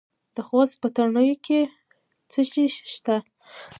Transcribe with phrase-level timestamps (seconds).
[0.35, 1.59] د خوست په تڼیو کې
[2.31, 3.15] څه شی شته؟